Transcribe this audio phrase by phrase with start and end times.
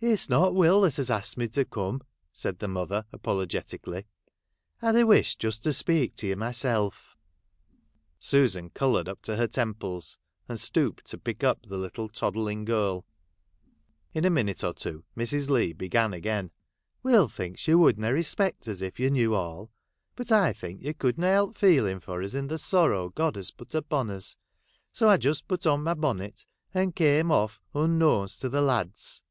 [0.10, 2.00] It 's not Will as has asked me to come,'
[2.32, 4.06] said the mother, apologetically,
[4.80, 7.18] 'I'd a wish just to speak to you myself!'
[8.18, 10.16] Susan coloured up to her temples,
[10.48, 13.04] and stooped to pick up the little toddling girl,
[14.14, 15.50] la a minute or two Mrs.
[15.50, 16.50] Leigh began again.'
[17.02, 19.70] Will thinks you would na respect us if you knew all;
[20.16, 23.50] but I think you could ua help feeling for us in the sorrow God has
[23.50, 24.36] put upon us;
[24.94, 29.22] so I just put on my bonnet, and came off unknownst to the lads.